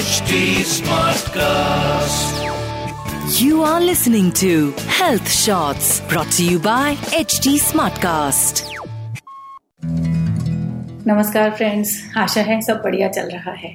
HD 0.00 0.36
Smartcast. 0.64 2.36
You 3.38 3.62
are 3.62 3.80
listening 3.80 4.30
to 4.40 4.70
Health 4.98 5.28
Shots 5.30 6.00
brought 6.08 6.30
to 6.36 6.44
you 6.44 6.58
by 6.58 6.94
HT 7.18 7.52
Smartcast. 7.64 8.62
नमस्कार 11.06 11.50
friends 11.56 11.92
आशा 12.16 12.42
है 12.48 12.60
सब 12.68 12.80
बढ़िया 12.84 13.08
चल 13.18 13.28
रहा 13.34 13.52
है 13.64 13.74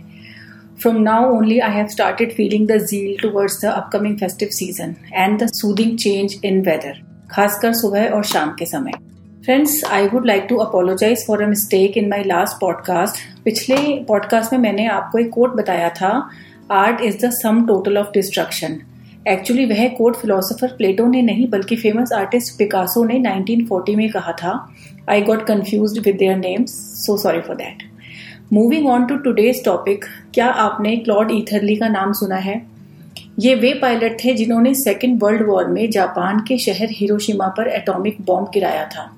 From 0.84 0.98
now 1.10 1.22
only, 1.36 1.62
I 1.62 1.70
have 1.78 1.94
started 1.98 2.34
feeling 2.40 2.66
the 2.74 2.80
zeal 2.88 3.16
towards 3.26 3.60
the 3.66 3.76
upcoming 3.82 4.18
festive 4.24 4.58
season 4.62 4.98
and 5.26 5.40
the 5.44 5.52
soothing 5.62 5.96
change 6.08 6.40
in 6.52 6.64
weather, 6.70 6.96
खासकर 7.32 7.74
सुबह 7.84 8.10
और 8.10 8.24
शाम 8.34 8.56
के 8.60 8.66
समय 8.66 9.00
friends 9.46 9.84
I 9.92 10.08
would 10.08 10.26
like 10.28 10.46
to 10.50 10.56
apologise 10.64 11.26
for 11.28 11.44
a 11.44 11.48
mistake 11.48 11.98
in 11.98 12.10
my 12.10 12.24
last 12.24 12.60
podcast 12.62 13.35
पिछले 13.47 14.05
podcast 14.05 14.53
में 14.53 14.61
मैंने 14.61 14.87
आपको 14.87 15.19
एक 15.19 15.31
कोट 15.31 15.55
बताया 15.55 15.89
था 15.89 16.31
art 16.71 17.01
is 17.01 17.27
the 17.27 17.31
sum 17.31 17.67
total 17.67 17.99
of 17.99 18.07
destruction 18.15 18.79
actually 19.29 19.65
वह 19.65 19.89
कोट 19.89 20.17
फिलोसोफर 20.17 20.75
प्लेटो 20.77 21.07
ने 21.07 21.23
नहीं, 21.23 21.49
बल्कि 21.51 21.77
फ़ेमस 21.77 22.13
आर्टिस्ट 22.13 22.59
पिकासो 22.59 23.05
ने 23.05 23.19
1940 23.19 23.97
में 23.97 24.11
कहा 24.11 24.33
था। 24.33 24.75
I 25.11 25.23
got 25.23 25.47
confused 25.47 26.01
with 26.01 26.17
their 26.17 26.37
names 26.37 26.71
so 27.07 27.17
sorry 27.17 27.41
for 27.41 27.57
that 27.57 27.83
moving 28.53 28.89
on 28.89 29.07
to 29.07 29.17
today's 29.17 29.65
topic 29.65 30.05
क्या 30.35 30.47
आपने 30.47 30.97
क्लॉड 30.97 31.29
ईथरली 31.33 31.77
का 31.77 31.89
नाम 31.89 32.13
सुना 32.13 32.37
है? 32.37 32.63
ये 33.39 33.55
वे 33.55 33.75
पायलट 33.75 34.25
थे 34.25 34.35
जिन्होंने 34.35 34.75
सेकेंड 34.75 35.23
वर्ल्ड 35.23 35.43
वॉर 35.47 35.67
में 35.69 35.91
जापान 35.91 36.41
के 36.41 36.59
शहर 36.59 36.89
हिरोशिमा 36.91 37.49
पर 37.49 37.69
एटॉमिक 37.69 38.17
बॉम्ब 38.21 38.51
गिराया 38.55 38.85
था। 38.85 39.17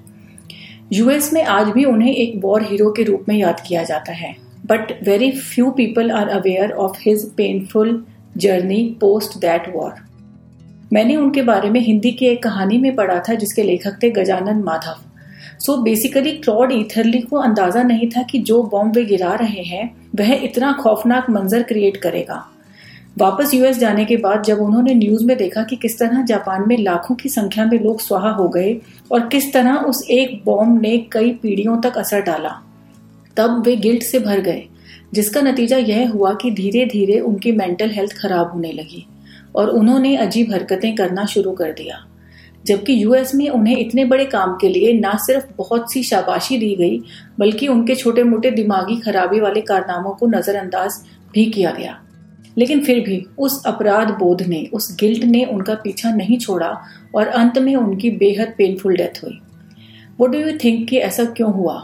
यूएस 0.92 1.32
में 1.32 1.42
आज 1.44 1.68
भी 1.68 1.84
उन्हें 1.84 2.12
एक 2.12 2.40
वॉर 2.42 2.62
हीरो 2.62 2.90
के 2.90 3.02
रूप 3.02 3.24
में 3.28 3.36
याद 3.36 3.60
किया 3.66 3.82
जाता 3.82 4.12
है। 4.12 4.34
But 4.66 4.92
very 5.04 5.30
few 5.30 5.70
people 5.70 6.10
are 6.10 6.28
aware 6.28 6.70
of 6.72 6.96
his 7.00 7.24
painful 7.34 8.04
journey 8.36 8.84
post 9.00 9.38
that 9.38 9.72
war 9.74 9.94
मैंने 10.92 11.16
उनके 11.16 11.42
बारे 11.42 11.70
में 11.70 11.80
हिंदी 11.80 12.10
की 12.10 12.26
एक 12.26 12.42
कहानी 12.42 12.78
में 12.78 12.94
पढ़ा 12.96 13.18
था, 13.18 13.34
जिसके 13.34 13.62
लेखक 13.62 14.02
थे 14.02 14.10
Gajanan 14.10 14.62
Madhav. 14.62 14.96
So 15.58 15.76
basically 15.76 16.32
Claude 16.32 16.72
Eatherly 16.72 17.20
को 17.20 17.36
अंदाज़ा 17.36 17.82
नहीं 17.82 18.08
था 18.08 18.22
कि 18.22 18.38
जो 18.38 18.62
बॉम्ब 18.62 18.96
वे 18.96 19.04
गिरा 19.04 19.34
रहे 19.34 19.62
हैं, 19.62 19.90
वह 20.14 20.32
इतना 20.34 20.72
खौफनाक 20.72 21.30
मंजर 21.30 21.62
क्रिएट 21.62 21.96
करेगा। 21.96 22.44
वापस 23.20 23.52
यूएस 23.54 23.78
जाने 23.78 24.04
के 24.04 24.16
बाद 24.16 24.42
जब 24.44 24.58
उन्होंने 24.60 24.94
न्यूज़ 24.94 25.24
में 25.24 25.36
देखा 25.36 25.62
कि 25.62 25.76
किस 25.76 25.98
तरह 25.98 26.22
जापान 26.24 26.64
में 26.68 26.76
लाखों 26.78 27.14
की 27.14 27.28
संख्या 27.28 27.64
में 27.64 27.78
लोग 27.80 28.00
स्वाहा 28.00 28.30
हो 28.30 28.48
गए 28.48 28.76
और 29.12 29.26
किस 29.28 29.52
तरह 29.52 29.76
उस 29.84 30.02
एक 30.10 30.42
बॉम्ब 30.44 30.80
ने 30.82 30.96
कई 31.12 31.32
पीढ़ियों 31.32 31.80
तक 31.80 31.98
असर 31.98 32.22
डाला, 32.22 32.50
तब 33.36 33.62
वे 33.66 33.76
गिल्ट 33.76 34.02
से 34.02 34.18
भर 34.18 34.40
गए, 34.40 34.62
जिसका 35.14 35.40
नतीजा 35.40 35.76
यह 35.78 36.10
हुआ 36.10 36.32
कि 36.34 36.50
धीरे 36.50 36.84
धीरे 36.86 37.18
उनकी 37.20 37.52
मेंटल 37.52 37.90
हेल्थ 37.90 38.16
खराब 38.18 38.52
होने 38.52 38.72
लगी 38.72 39.06
और 39.56 39.70
उन्होंने 39.70 40.16
अजीब 40.18 40.52
हरकतें 40.52 40.94
करना 40.96 41.24
शुरू 41.26 41.52
कर 41.52 41.72
दिया। 41.72 42.04
जबकि 42.66 43.02
यूएस 43.02 43.34
में 43.34 43.48
उन्हें 43.48 43.76
इतने 43.76 44.04
बड़े 44.04 44.24
काम 44.26 44.56
के 44.56 44.68
लिए 44.68 44.92
न 44.94 45.16
सिर्फ़ 45.18 45.46
बहुत 45.56 45.92
सी 45.92 46.02
शाबाशी 46.04 46.58
दी 46.58 46.74
गई, 46.76 47.00
बल्कि 47.38 47.68
उनके 47.68 47.94
छोटे 47.94 48.22
मोटे 48.24 48.50
दिमागी 48.50 49.00
खराबी 49.00 49.40
वाले 49.40 49.60
कारनामों 49.62 50.10
को 50.10 50.26
नजरअंदाज 50.28 51.04
भी 51.34 51.44
किया 51.46 51.70
गया। 51.70 52.00
लेकिन 52.58 52.80
फिर 52.80 53.00
भी 53.00 53.26
उस 53.38 53.64
अपराध 53.66 54.08
बोध 54.08 54.42
ने, 54.42 54.68
उस 54.72 54.96
गिल्ट 55.00 55.24
ने 55.24 55.44
उनका 55.44 55.74
पीछा 55.74 56.10
नहीं 56.10 56.38
छोड़ा 56.38 56.82
और 57.14 57.26
अंत 57.26 57.58
में 57.58 57.76
उनकी 57.76 58.10
बेहद 58.10 58.54
पेनफुल 58.58 58.96
डेथ 58.96 59.24
हुई। 59.24 59.40
वो 60.20 60.26
डू 60.26 60.38
यू 60.38 60.58
थिंक 60.64 60.88
कि 60.88 60.96
ऐसा 60.96 61.24
क्यों 61.24 61.52
हुआ? 61.52 61.82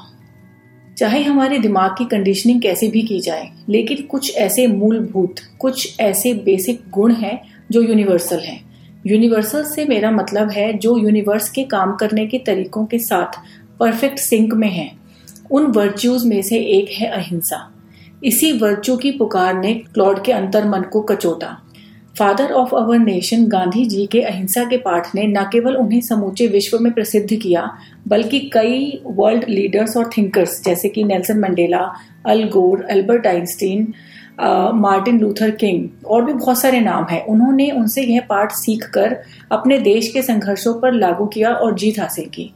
चाहे 0.98 1.22
हमारे 1.22 1.58
दिमाग 1.58 1.90
की 1.90 2.04
कंडीशनिंग 2.04 2.62
कैसे 2.62 2.88
भी 2.88 3.02
की 3.02 3.20
जाए, 3.20 3.50
लेकिन 3.68 4.02
कुछ 4.02 4.36
ऐसे 4.36 4.66
मूलभूत, 4.66 5.34
कुछ 5.58 6.00
ऐसे 6.00 6.34
बेसिक 6.34 6.80
गुण 6.90 7.14
हैं 7.14 7.42
जो 7.70 7.82
यूनिवर्सल 7.82 8.38
हैं। 8.38 8.64
यूनिवर्सल 9.06 9.64
से 9.64 9.84
मेरा 9.84 10.10
मतलब 10.10 10.50
है 10.50 10.78
जो 10.78 10.98
यूनिवर्स 10.98 11.50
के 11.50 11.64
काम 11.64 11.94
करने 11.94 12.26
के 12.26 12.38
तरीकों 12.38 12.86
के 12.86 12.98
साथ 12.98 13.38
परफेक्ट 13.80 14.18
सिंक 14.18 14.54
में 14.54 14.70
है। 14.70 14.92
उन 15.50 15.62
वर्च्यूज 15.62 16.26
में 16.26 16.42
से 16.42 16.56
एक 16.56 16.90
है 16.90 17.06
अहिंसा। 17.06 17.73
इसी 18.24 18.50
वर्चू 18.52 18.96
की 18.96 19.10
पुकार 19.10 19.54
ने 19.54 19.72
क्लॉड 19.94 20.22
के 20.24 20.32
अंतर 20.32 20.64
मन 20.64 20.82
को 20.82 21.00
कचोटा। 21.00 21.48
Father 22.18 22.52
of 22.52 22.74
our 22.74 22.98
nation 22.98 23.46
Gandhi 23.46 23.84
ji 23.84 24.06
के 24.06 24.20
अहिंसा 24.20 24.64
के 24.64 24.76
पाठ 24.76 25.14
ने 25.14 25.22
न 25.22 25.42
केवल 25.52 25.76
उन्हें 25.76 26.00
समूचे 26.00 26.46
विश्व 26.46 26.78
में 26.78 26.92
प्रसिद्ध 26.92 27.28
किया, 27.32 27.68
बल्कि 28.08 28.40
कई 28.54 29.00
वर्ल्ड 29.06 29.44
लीडर्स 29.48 29.96
और 29.96 30.10
थिंकर्स 30.16 30.62
जैसे 30.64 30.88
कि 30.88 31.04
Nelson 31.04 31.38
Mandela 31.38 31.80
Al 32.26 32.42
Gore 32.48 32.86
Albert 32.90 33.26
Einstein 33.26 33.92
Martin 34.74 35.18
Luther 35.20 35.50
King 35.50 35.88
और 36.06 36.24
भी 36.24 36.32
बहुत 36.32 36.60
सारे 36.60 36.80
नाम 36.80 37.04
हैं। 37.04 37.24
उन्होंने 37.26 37.70
उनसे 37.70 38.02
यह 38.02 38.20
पाठ 38.28 38.52
सीख 38.52 38.84
कर 38.94 39.16
अपने 39.52 39.78
देश 39.80 40.08
के 40.08 40.22
संघर्षों 40.22 40.74
पर 40.80 40.92
लागू 40.92 41.26
किया 41.26 41.50
और 41.50 41.74
जीत 41.74 41.98
हासिल 42.00 42.28
की। 42.34 42.50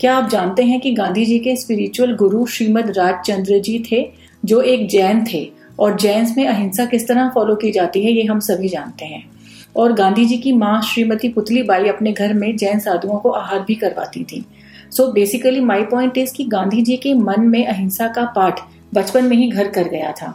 क्या 0.00 0.16
आप 0.16 0.28
जानते 0.30 0.62
हैं 0.62 0.80
कि 0.80 0.92
गांधी 0.92 1.24
जी 1.24 1.38
के 1.38 1.56
स्पिरिचुअल 1.56 2.14
गुरु 2.16 2.44
श्रीमद 2.46 2.92
राजचंद्र 2.96 3.58
जी 3.58 3.78
थे? 3.92 4.02
जो 4.44 4.60
एक 4.60 4.88
जैन 4.88 5.24
थे। 5.32 5.50
और 5.78 6.00
जैन्स 6.00 6.36
में 6.36 6.46
अहिंसा 6.46 6.84
किस 6.84 7.08
तरह 7.08 7.28
फॉलो 7.28 7.54
की 7.54 7.70
जाती 7.70 8.04
है, 8.04 8.12
ये 8.12 8.24
हम 8.24 8.40
सभी 8.40 8.68
जानते 8.68 9.04
हैं। 9.04 9.30
और 9.76 9.92
गांधी 9.92 10.24
जी 10.24 10.36
की 10.36 10.52
माँ 10.52 10.82
श्रीमती 10.82 11.28
पुतली 11.28 11.62
बाई 11.62 11.88
अपने 11.88 12.12
घर 12.12 12.34
में 12.34 12.56
जैन 12.56 12.78
साधुओं 12.78 13.18
को 13.18 13.30
आहार 13.30 13.60
भी 13.60 13.74
करवाती 13.74 14.24
थी। 14.24 14.44
So 14.90 15.12
basically 15.12 15.60
my 15.60 15.82
point 15.82 16.18
is 16.18 16.34
कि 16.34 16.44
गांधी 16.44 16.82
जी 16.82 16.96
के 16.96 17.14
मन 17.14 17.40
में 17.40 17.66
अहिंसा 17.66 18.08
का 18.08 18.24
पाठ 18.24 18.60
बचपन 18.94 19.24
में 19.24 19.36
ही 19.36 19.50
घर 19.50 19.68
कर 19.68 19.88
गया 19.88 20.12
था। 20.12 20.34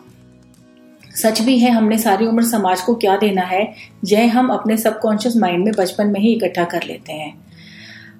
सच 1.15 1.41
भी 1.41 1.59
है, 1.59 1.71
हमने 1.71 1.97
सारी 1.97 2.25
उम्र 2.25 2.43
समाज 2.43 2.81
को 2.81 2.95
क्या 2.95 3.17
देना 3.17 3.41
है, 3.41 3.73
यह 4.05 4.37
हम 4.37 4.47
अपने 4.47 4.77
सबकॉन्शियस 4.77 5.37
माइंड 5.37 5.65
में 5.65 5.73
बचपन 5.77 6.07
में 6.07 6.19
ही 6.19 6.33
इकट्ठा 6.33 6.63
कर 6.63 6.83
लेते 6.83 7.13
हैं। 7.13 7.48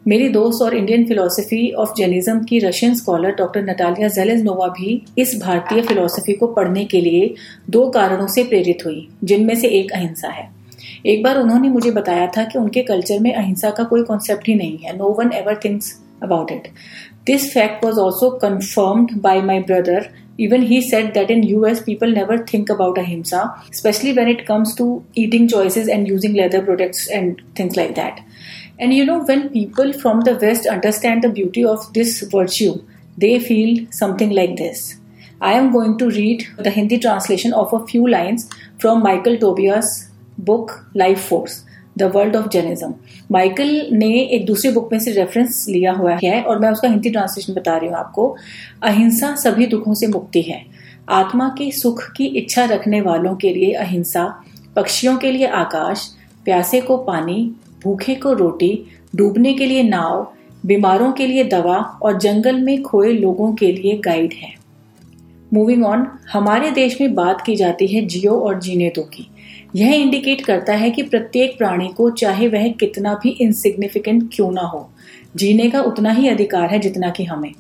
मेरी 0.10 0.30
दोस्त 0.30 0.62
और 0.62 0.76
इंडियन 0.76 1.06
फिलोसफी 1.06 1.72
ऑफ़ 1.72 1.90
जर्निज्म 1.98 2.44
की 2.44 2.60
Russian 2.60 2.94
scholar 2.96 3.32
doctor 3.32 3.64
Natalia 3.64 4.08
Zheleznova 4.08 4.68
भी 4.68 5.06
इस 5.18 5.36
भारतीय 5.42 5.82
फिलोसफी 5.82 6.34
को 6.34 6.48
पढ़ने 6.48 6.86
के 6.86 7.02
लिए 7.02 7.34
दो 7.70 7.90
कारणों 7.90 8.28
से 8.28 8.44
प्रेरित 8.44 8.86
हुई 8.86 9.08
जिनमें 9.24 9.56
से 9.56 9.68
एक 9.68 9.92
अहिंसा 9.92 10.28
है। 10.28 10.50
एक 11.06 11.24
बार 11.24 11.38
उन्होंने 11.38 11.70
मुझे 11.70 11.92
बताया 11.92 12.28
था 12.28 12.44
कि 12.44 12.60
उनके 12.60 12.84
कल्चर 12.84 13.20
में 13.20 13.34
अहिंसा 13.34 13.70
का 13.70 13.84
कोई 13.84 14.04
कॉन्सेप्ट 14.04 14.48
ही 14.48 14.56
नहीं 14.56 14.78
है 14.78 14.98
no 14.98 15.10
one 15.20 15.32
ever 15.34 15.60
thinks 15.66 16.02
about 16.24 16.52
it 16.52 16.68
this 17.26 17.54
fact 17.54 17.86
was 17.86 18.00
also 18.00 18.30
confirmed 18.30 19.12
by 19.22 19.42
my 19.42 19.60
brother 19.60 20.10
Even 20.40 20.62
he 20.62 20.78
said 20.82 21.08
that 21.16 21.32
in 21.32 21.42
US 21.44 21.80
people 21.82 22.14
never 22.18 22.36
think 22.50 22.70
about 22.70 23.00
ahimsa, 23.00 23.40
especially 23.72 24.14
when 24.14 24.30
it 24.30 24.46
comes 24.46 24.74
to 24.76 24.86
eating 25.14 25.50
choices 25.50 25.90
and 25.90 26.08
using 26.08 26.34
leather 26.34 26.62
products 26.62 27.10
and 27.10 27.42
things 27.56 27.76
like 27.76 27.94
that. 27.96 28.22
And 28.80 28.94
you 28.94 29.06
know, 29.06 29.24
when 29.24 29.50
people 29.50 29.92
from 29.94 30.22
the 30.22 30.36
West 30.36 30.66
understand 30.66 31.24
the 31.24 31.30
beauty 31.30 31.64
of 31.66 31.94
this 31.94 32.22
virtue, 32.22 32.82
they 33.18 33.40
feel 33.40 33.86
something 33.92 34.30
like 34.30 34.56
this. 34.56 34.96
I 35.42 35.54
am 35.54 35.72
going 35.72 35.98
to 35.98 36.10
read 36.10 36.48
the 36.58 36.70
Hindi 36.70 37.00
translation 37.00 37.54
of 37.54 37.74
a 37.74 37.86
few 37.86 38.08
lines 38.08 38.50
from 38.78 39.04
Michael 39.04 39.38
Tobias' 39.38 40.10
book 40.38 40.86
Life 40.96 41.22
Force. 41.24 41.66
The 41.98 42.04
world 42.16 42.36
of 42.36 42.48
Jainism 42.50 42.94
Michael 43.32 43.70
ने 43.92 44.08
एक 44.36 44.46
दूसरी 44.46 44.72
book 44.72 44.92
में 44.92 45.00
से 45.00 45.12
reference 45.12 45.66
लिया 45.70 45.92
हुआ 45.94 46.14
है 46.24 46.42
और 46.42 46.60
मैं 46.60 46.70
उसका 46.72 46.88
हिंदी 46.88 47.10
ट्रांसलेशन 47.10 47.54
बता 47.54 47.76
रही 47.78 47.90
हूँ 47.90 47.98
आपको 47.98 48.28
अहिंसा 48.90 49.34
सभी 49.44 49.66
दुखों 49.74 49.94
से 50.02 50.08
मुक्ति 50.08 50.42
है 50.42 50.64
आत्मा 51.18 51.48
के 51.58 51.70
सुख 51.72 52.04
की 52.18 52.26
इच्छा 52.42 52.66
रखने 52.74 53.02
वालों 53.02 53.36
के 53.42 53.54
लिए 53.54 53.74
अहिंसा 53.86 54.26
पक्षियों 54.76 55.18
के 55.18 55.32
लिए 55.32 55.48
आकाश 55.64 56.08
प्यासे 56.46 56.82
को 56.82 56.98
पानी 57.10 57.40
भूखे 57.84 58.16
को 58.16 58.34
रोटी, 58.34 58.72
डूबने 59.16 59.54
के 59.54 59.66
लिए 59.66 59.84
नाव, 59.84 60.28
बीमारों 60.66 61.12
के 61.12 61.28
लिए 61.28 61.44
दवा 61.44 61.78
और 62.02 62.18
जंगल 62.20 62.60
में 62.62 62.82
खोए 62.84 63.12
लोगों 63.12 63.54
के 63.54 63.72
लिए 63.72 63.98
गाइड 63.98 64.34
है। 64.34 64.54
मूविंग 65.54 65.86
ऑन 65.86 66.08
हमारे 66.34 66.72
देश 66.72 67.00
में 67.02 67.14
बात 67.16 67.42
की 67.42 67.56
जाती 67.56 67.88
है 67.88 68.06
जियो 68.06 68.40
और 68.40 68.60
जीने 68.60 68.92
दो 68.96 69.02
की। 69.04 69.28
यह 69.76 69.94
इंडिकेट 69.94 70.42
करता 70.42 70.74
है 70.74 70.90
कि 70.92 71.04
प्रत्येक 71.04 71.58
प्राणी 71.58 71.88
को 71.88 72.10
चाहे 72.10 72.48
वह 72.48 72.68
कितना 72.72 73.14
भी 73.14 73.30
इनसिग्निफिकेंट 73.30 74.30
क्यों 74.34 74.52
ना 74.52 74.62
हो, 74.62 74.90
जीने 75.36 75.70
का 75.70 75.82
उतना 75.82 76.12
ही 76.12 76.28
अधिकार 76.28 76.70
है 76.70 76.80
जितना 76.80 77.10
कि 77.10 77.24
हमें। 77.24 77.52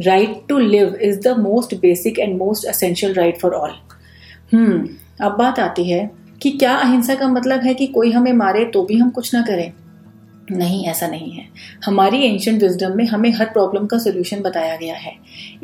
Right 0.00 0.40
to 0.48 0.58
live 0.58 0.94
is 0.94 1.20
the 1.20 1.36
most 1.38 1.74
basic 1.74 2.18
and 2.18 2.36
most 2.38 2.66
essential 2.66 3.14
right 3.14 3.40
for 3.40 3.52
all 3.52 3.70
hmm 4.52 4.88
अब 5.20 5.36
बात 5.38 5.58
आती 5.58 5.84
है 5.84 6.10
कि 6.44 6.50
क्या 6.50 6.74
अहिंसा 6.74 7.14
का 7.14 7.28
मतलब 7.28 7.60
है 7.60 7.74
कि 7.74 7.86
कोई 7.86 8.10
हमें 8.10 8.32
मारे 8.32 8.64
तो 8.64 8.82
भी 8.82 8.96
हम 8.96 9.10
कुछ 9.10 9.34
ना 9.34 9.42
करें? 9.42 9.72
नहीं, 10.50 10.86
ऐसा 10.86 11.06
नहीं 11.06 11.32
है। 11.32 11.44
हमारी 11.84 12.22
एंशंट 12.22 12.62
विजडम 12.62 12.96
में 12.96 13.06
हमें 13.06 13.30
हर 13.30 13.46
प्रॉब्लम 13.46 13.86
का 13.86 13.98
सोल्यूशन 13.98 14.40
बताया 14.40 14.76
गया 14.76 14.94
है। 14.94 15.12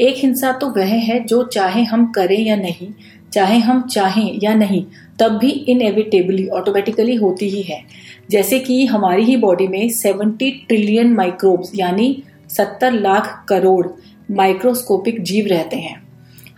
एक 0.01 0.15
हिंसा 0.19 0.53
तो 0.53 0.71
वह 0.71 0.85
है 0.85 1.25
जो 1.25 1.43
चाहे 1.43 1.83
हम 1.83 2.13
करें 2.13 2.45
या 2.45 2.57
नहीं, 2.57 2.89
चाहे 3.33 3.59
हम 3.59 3.83
चाहें 3.83 4.41
या 4.43 4.55
नहीं, 4.55 4.85
तब 5.19 5.39
भी 5.39 5.51
इनएविटेबली 5.51 6.49
ऑटोमेटिकली 6.49 7.15
होती 7.15 7.49
ही 7.49 7.63
है। 7.63 7.85
जैसे 8.31 8.59
कि 8.59 8.87
हमारी 8.87 9.23
ही 9.23 9.37
बॉडी 9.37 9.69
में 9.69 9.89
70 9.89 10.51
ट्रिलियन 10.69 11.15
माइक्रोब्स 11.15 11.73
यानी 11.75 12.23
70 12.49 12.93
लाख 12.93 13.47
करोड़ 13.49 13.87
माइक्रोस्कोपिक 14.31 15.23
जीव 15.23 15.47
रहते 15.47 15.77
हैं। 15.77 16.10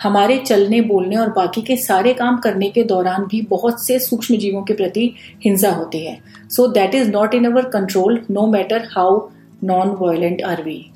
हमारे 0.02 0.38
चलने, 0.38 0.81
बोलने 0.81 1.16
और 1.16 1.28
बाकी 1.28 1.62
के 1.62 1.76
सारे 1.76 2.14
काम 2.14 2.38
करने 2.38 2.69
के 2.70 2.82
दौरान 2.82 3.25
भी 3.25 3.43
बहुत 3.43 3.87
से 3.87 3.99
सूक्ष्म 3.99 4.37
जीवों 4.37 4.62
के 4.62 4.75
प्रति 4.75 5.14
हिंसा 5.44 5.70
होती 5.70 5.99
है। 6.06 6.19
So 6.50 6.66
that 6.66 6.94
is 6.94 7.10
not 7.10 7.34
in 7.34 7.44
our 7.44 7.62
control 7.62 8.22
no 8.31 8.46
matter 8.46 8.88
how 8.96 9.28
non 9.64 9.96
violent 10.00 10.43
are 10.43 10.62
we 10.62 10.87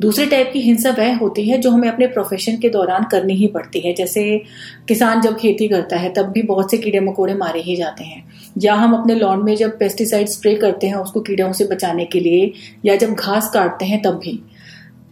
दूसरे 0.00 0.26
टाइप 0.26 0.50
की 0.52 0.60
हिंसा 0.60 0.90
वह 0.90 1.16
होती 1.16 1.48
है 1.48 1.58
जो 1.58 1.70
हमें 1.70 1.88
अपने 1.88 2.06
प्रोफेशन 2.06 2.56
के 2.56 2.68
दौरान 2.68 3.04
करनी 3.04 3.34
ही 3.34 3.46
पड़ती 3.46 3.80
है। 3.80 3.94
जैसे 3.94 4.42
किसान 4.88 5.20
जब 5.20 5.36
खेती 5.36 5.68
करता 5.68 5.96
है, 5.96 6.12
तब 6.12 6.22
भी 6.22 6.42
बहुत 6.42 6.70
से 6.70 6.78
कीड़े 6.78 7.00
मकोड़े 7.00 7.34
मारे 7.34 7.60
ही 7.60 7.76
जाते 7.76 8.04
हैं। 8.04 8.24
या 8.58 8.74
हम 8.74 8.94
अपने 8.94 9.14
लॉन 9.14 9.44
में 9.44 9.56
जब 9.56 9.78
पेस्टिसाइड 9.78 10.26
स्प्रे 10.28 10.54
करते 10.54 10.86
हैं, 10.86 10.94
उसको 10.94 11.20
कीड़ों 11.20 11.52
से 11.52 11.64
बचाने 11.64 12.04
के 12.04 12.20
लिए, 12.20 12.52
या 12.84 12.96
जब 12.96 13.14
घास 13.14 13.50
काटते 13.54 13.84
हैं, 13.84 14.02
तब 14.02 14.10
भी। 14.10 14.40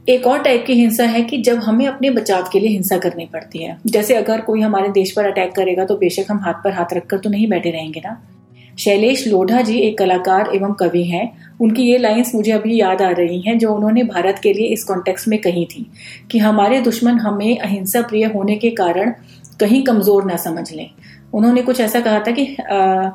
एक 0.07 0.27
और 0.27 0.39
टाइप 0.43 0.65
की 0.67 0.75
हिंसा 0.75 1.05
है 1.05 1.23
कि 1.23 1.39
जब 1.39 1.59
हमें 1.63 1.87
अपने 1.87 2.11
बचाव 2.11 2.49
के 2.53 2.61
लिए 2.61 2.69
हिंसा 2.69 2.97
करनी 2.99 3.27
पड़ती 3.27 3.63
है। 3.63 3.77
जैसे 3.87 4.15
अगर 4.15 4.41
कोई 4.41 4.61
हमारे 4.61 4.89
देश 4.93 5.13
पर 5.13 5.27
अटैक 5.27 5.53
करेगा 5.55 5.85
तो 5.85 5.97
बेशक 5.97 6.31
हम 6.31 6.39
हाथ 6.39 6.55
पर 6.65 6.73
हाथ 6.73 6.95
रखकर 6.95 7.19
तो 7.19 7.31
नहीं 7.31 7.49
बैठे 7.49 7.71
रहेंगे 7.71 8.01
ना। 8.05 8.21
शैलेश 8.79 9.27
लोढ़ा 9.27 9.61
जी 9.61 9.79
एक 9.79 9.97
कलाकार 9.99 10.51
एवं 10.55 10.73
कवि 10.73 11.05
हैं। 11.05 11.31
उनकी 11.61 11.83
ये 11.83 11.99
लाइंस 11.99 12.35
मुझे 12.35 12.53
अभी 12.53 12.81
याद 12.81 13.03
आ 13.03 13.11
रही 13.13 13.41
हैं 13.41 13.59
जो 13.59 13.75
उन्होंने 13.75 14.03
भारत 14.05 14.41
के 14.43 14.53
लिए 14.53 14.67
इस 14.69 14.85
कॉन्टेक्स्ट 14.85 15.29
में 15.29 15.39
कही 15.41 15.65
थी 15.67 15.87
कि 16.31 16.39
हमारे 16.39 16.81
दुश्मन 16.81 17.19
हमें 17.19 17.59
अहिंसा 17.59 18.03
प्रिय 18.03 18.25
होने 18.27 18.57
के 18.57 18.71
कारण 18.77 19.15
कहीं 19.61 19.83
कमज़ोर 19.85 20.25
ना 20.25 20.37
समझ 20.43 20.71
लें। 20.73 20.89
उन्होंने 21.35 21.63
कुछ 21.63 21.81
ऐसा 21.81 22.01
कहा 22.01 22.19
था 22.19 22.31
कि 22.31 22.55
आ, 22.57 23.11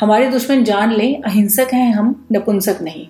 हमारे 0.00 0.30
दुश्मन 0.30 0.64
जान 0.64 0.92
लें 0.92 1.22
अहिंसक 1.22 1.74
हैं 1.74 1.92
हम 1.92 2.14
नपुंसक 2.32 2.78
नहीं। 2.82 3.06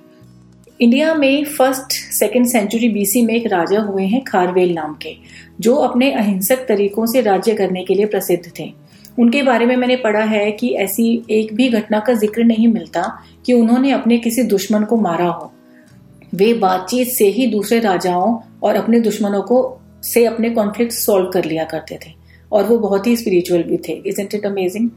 इंडिया 0.83 1.15
में 1.15 1.45
फ़र्स्ट 1.45 1.93
सेकेंड 1.93 2.47
सेंचुरी 2.47 2.89
बीसी 2.89 3.23
में 3.23 3.35
एक 3.35 3.47
राजा 3.47 3.81
हुए 3.81 4.03
हैं 4.03 4.25
खारवेल 4.25 4.75
नाम 4.75 4.95
के, 4.95 5.17
जो 5.61 5.75
अपने 5.75 6.13
अहिंसक 6.13 6.57
तरीकों 6.57 7.07
से 7.07 7.21
राज्य 7.21 7.55
करने 7.55 7.85
के 7.85 7.95
लिए 7.95 8.07
प्रसिद्ध 8.07 8.53
थे। 8.59 8.73
उनके 9.19 9.43
बारे 9.43 9.67
में 9.67 9.77
मैंने 9.77 9.97
पढ़ा 9.97 10.25
है 10.25 10.53
कि 10.53 10.69
ऐसी 10.69 11.25
एक 11.31 11.55
भी 11.55 11.69
घटना 11.69 12.01
का 12.01 12.13
ज़िक्र 12.13 12.45
नहीं 12.45 12.69
मिलता 12.69 13.25
कि 13.47 13.53
उन्होंने 13.53 13.91
अपने 13.91 14.19
किसी 14.19 14.43
दुश्मन 14.43 14.85
को 14.85 14.97
मारा 14.97 15.27
हो। 15.27 15.53
वे 16.35 16.55
बातचीत 16.55 17.09
से 17.09 17.27
ही 17.27 17.47
दूसरे 17.47 17.79
राजाओं 17.79 18.39
और 18.63 18.77
अपने 18.77 19.01
दुश्मनों 19.01 19.43
को, 19.43 19.81
से 20.03 20.25
अपने 20.25 20.51
कॉन्फ्लिक्ट 20.51 20.93
सॉल्व 20.93 21.31
कर 21.31 21.45
लिया 21.45 21.65
करते 21.65 21.99
थे। 22.07 22.11
और 22.53 22.65
वो 22.65 22.79
बहुत 22.79 23.07
ही 23.07 23.17
स्पिरिचुअल 23.17 23.63
भी 23.63 23.77
थे। 23.77 24.03
Is 24.07 24.21
it 24.21 24.47
amazing 24.47 24.91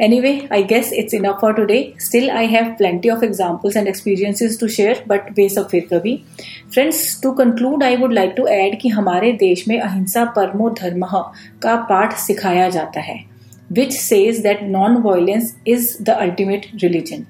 Anyway, 0.00 0.48
I 0.50 0.62
guess 0.62 0.90
it's 0.92 1.12
enough 1.12 1.40
for 1.40 1.52
today. 1.52 1.94
Still, 1.98 2.30
I 2.30 2.44
have 2.44 2.78
plenty 2.78 3.10
of 3.10 3.22
examples 3.22 3.76
and 3.76 3.88
experiences 3.88 4.56
to 4.58 4.68
share, 4.68 4.96
but 5.06 5.34
वे 5.36 5.48
सब 5.48 5.68
फिर 5.70 5.88
कभी 5.92 6.16
friends 6.74 7.20
to 7.22 7.32
conclude 7.40 7.82
I 7.84 7.96
would 7.96 8.12
like 8.12 8.34
to 8.36 8.46
add 8.46 8.78
कि 8.80 8.88
हमारे 8.88 9.32
देश 9.42 9.66
में 9.68 9.78
अहिंसा 9.80 10.24
परमो 10.36 10.70
धर्म 10.80 11.06
का 11.62 11.76
पाठ 11.90 12.16
सिखाया 12.18 12.68
जाता 12.68 13.00
है 13.00 13.18
which 13.76 13.92
says 13.98 14.42
that 14.44 14.64
non-violence 14.72 15.52
is 15.74 15.86
the 16.08 16.16
ultimate 16.22 16.66
religion. 16.82 17.26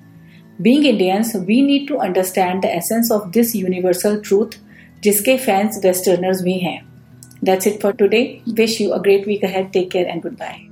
Being 0.61 0.87
Indians, 0.87 1.35
we 1.51 1.63
need 1.63 1.87
to 1.89 1.99
understand 1.99 2.65
the 2.65 2.73
essence 2.79 3.11
of 3.11 3.31
this 3.37 3.55
universal 3.55 4.21
truth 4.21 4.59
जिसके 5.05 5.37
फैंस 5.37 5.81
वेस्टर्नर्स 5.85 6.43
भी 6.43 6.59
हैं 6.59 6.81
That's 7.43 7.67
it 7.67 7.81
for 7.81 7.93
today. 7.93 8.43
Wish 8.47 8.81
you 8.81 8.93
a 8.93 9.01
great 9.01 9.27
week 9.27 9.43
ahead. 9.43 9.73
Take 9.73 9.91
care 9.91 10.07
and 10.07 10.23
goodbye. 10.23 10.72